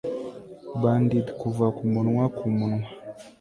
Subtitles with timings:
[0.81, 2.85] Bandeed kuva kumunwa kumunwa